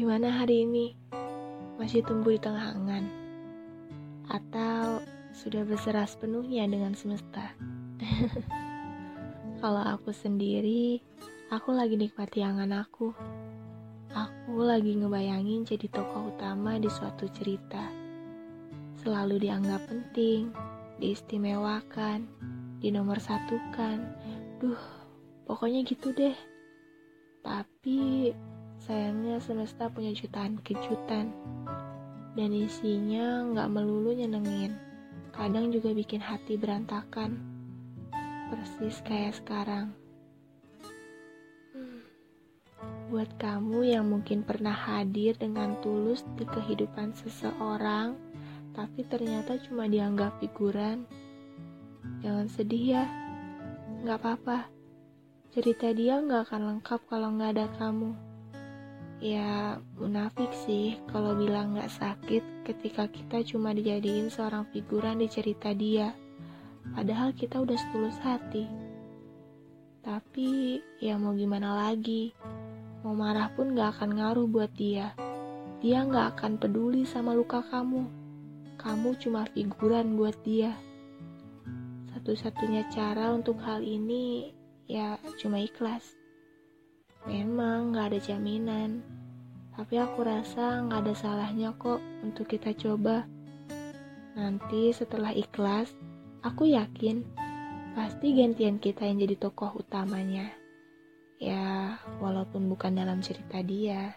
[0.00, 0.96] Gimana hari ini?
[1.76, 3.04] Masih tumbuh di tengah angan?
[4.32, 5.04] Atau
[5.36, 7.52] sudah berserah sepenuhnya dengan semesta?
[9.60, 11.04] Kalau aku sendiri,
[11.52, 13.12] aku lagi nikmati angan aku.
[14.16, 17.84] Aku lagi ngebayangin jadi tokoh utama di suatu cerita.
[19.04, 20.48] Selalu dianggap penting,
[20.96, 22.24] diistimewakan,
[22.80, 24.00] dinomor satukan.
[24.64, 24.80] Duh,
[25.44, 26.32] pokoknya gitu deh.
[27.44, 28.32] Tapi
[28.90, 31.30] sayangnya semesta punya jutaan kejutan.
[32.34, 34.74] Dan isinya nggak melulu nyenengin.
[35.30, 37.38] Kadang juga bikin hati berantakan.
[38.50, 39.94] Persis kayak sekarang.
[43.14, 48.18] Buat kamu yang mungkin pernah hadir dengan tulus di kehidupan seseorang,
[48.74, 51.06] tapi ternyata cuma dianggap figuran,
[52.22, 53.04] jangan sedih ya.
[54.02, 54.58] Nggak apa-apa,
[55.54, 58.29] cerita dia nggak akan lengkap kalau nggak ada kamu.
[59.20, 65.76] Ya, munafik sih kalau bilang nggak sakit ketika kita cuma dijadiin seorang figuran di cerita
[65.76, 66.16] dia.
[66.96, 68.64] Padahal kita udah setulus hati.
[70.00, 72.32] Tapi, ya mau gimana lagi?
[73.04, 75.12] Mau marah pun gak akan ngaruh buat dia.
[75.84, 78.08] Dia gak akan peduli sama luka kamu.
[78.80, 80.72] Kamu cuma figuran buat dia.
[82.16, 84.56] Satu-satunya cara untuk hal ini,
[84.88, 86.19] ya cuma ikhlas.
[87.28, 89.04] Memang gak ada jaminan,
[89.76, 93.28] tapi aku rasa gak ada salahnya kok untuk kita coba.
[94.32, 95.92] Nanti setelah ikhlas,
[96.40, 97.20] aku yakin
[97.92, 100.48] pasti gantian kita yang jadi tokoh utamanya.
[101.40, 104.16] Ya, walaupun bukan dalam cerita dia.